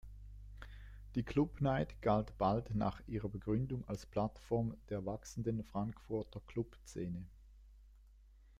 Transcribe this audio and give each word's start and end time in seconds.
Die 1.13 1.21
Clubnight 1.21 2.01
galt 2.01 2.35
bald 2.39 2.73
nach 2.73 3.03
ihrer 3.07 3.29
Gründung 3.29 3.87
als 3.87 4.07
Plattform 4.07 4.75
der 4.89 5.05
wachsenden 5.05 5.63
Frankfurter 5.63 6.41
Clubszene. 6.47 7.23